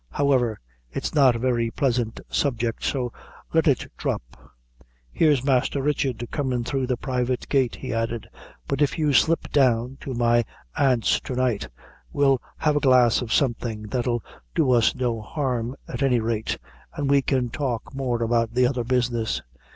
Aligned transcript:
However, 0.13 0.59
it's 0.91 1.13
not 1.13 1.35
a 1.35 1.37
very 1.37 1.69
pleasant 1.69 2.19
subject, 2.27 2.83
so 2.83 3.13
let 3.53 3.67
it 3.67 3.85
dhrop. 3.99 4.23
Here's 5.11 5.43
Masther 5.43 5.79
Richard 5.79 6.27
comin' 6.31 6.63
through 6.63 6.87
the 6.87 6.97
private 6.97 7.47
gate," 7.49 7.75
he 7.75 7.93
added; 7.93 8.27
"but 8.67 8.81
if 8.81 8.97
you 8.97 9.13
slip 9.13 9.51
down 9.51 9.99
to 10.01 10.15
my 10.15 10.43
aunt's 10.75 11.19
to 11.19 11.35
night, 11.35 11.69
we'll 12.11 12.41
have 12.57 12.75
a 12.75 12.79
glass 12.79 13.21
of 13.21 13.31
something 13.31 13.83
that'll 13.83 14.23
do 14.55 14.71
us 14.71 14.95
no 14.95 15.21
harm 15.21 15.75
at 15.87 16.01
any 16.01 16.19
rate, 16.19 16.57
and 16.95 17.07
we 17.07 17.21
can 17.21 17.51
talk 17.51 17.93
more 17.93 18.23
about 18.23 18.55
the 18.55 18.65
other 18.65 18.83
business." 18.83 19.43